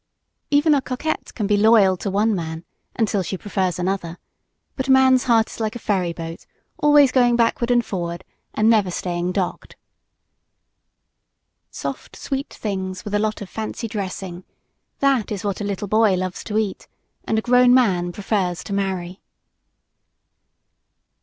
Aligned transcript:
Even 0.49 0.73
a 0.73 0.81
coquette 0.81 1.31
can 1.35 1.45
be 1.45 1.55
loyal 1.57 1.95
to 1.95 2.09
one 2.09 2.33
man 2.35 2.63
until 2.95 3.21
she 3.21 3.37
prefers 3.37 3.77
another; 3.77 4.17
but 4.75 4.87
a 4.87 4.91
man's 4.91 5.25
heart 5.25 5.51
is 5.51 5.59
like 5.59 5.75
a 5.75 5.77
ferry 5.77 6.11
boat 6.11 6.47
always 6.79 7.11
going 7.11 7.35
backward 7.35 7.69
and 7.69 7.85
forward, 7.85 8.23
and 8.55 8.67
never 8.67 8.89
staying 8.89 9.31
"docked." 9.31 9.75
Soft, 11.69 12.15
sweet 12.15 12.51
things 12.51 13.05
with 13.05 13.13
a 13.13 13.19
lot 13.19 13.43
of 13.43 13.49
fancy 13.51 13.87
dressing 13.87 14.43
that 15.01 15.31
is 15.31 15.43
what 15.43 15.61
a 15.61 15.63
little 15.63 15.87
boy 15.87 16.15
loves 16.15 16.43
to 16.45 16.57
eat 16.57 16.87
and 17.25 17.37
a 17.37 17.41
grown 17.43 17.71
man 17.71 18.11
prefers 18.11 18.63
to 18.63 18.73
marry. 18.73 19.21